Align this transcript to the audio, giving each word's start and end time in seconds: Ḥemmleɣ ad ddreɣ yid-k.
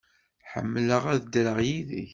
Ḥemmleɣ 0.51 1.03
ad 1.13 1.21
ddreɣ 1.23 1.57
yid-k. 1.67 2.09